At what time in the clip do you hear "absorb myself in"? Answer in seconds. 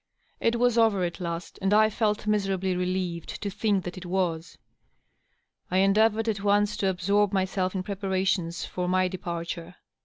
6.89-7.83